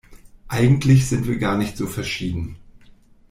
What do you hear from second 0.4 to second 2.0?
Eigentlich sind wir gar nicht so